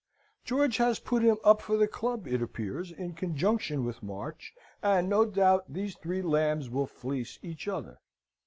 [0.43, 5.07] George has put him up for the club, it appears, in conjunction with March, and
[5.07, 7.99] no doubt these three lambs will fleece each other.